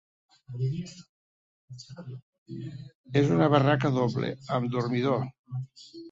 [3.21, 5.21] És una barraca doble, amb dormidor.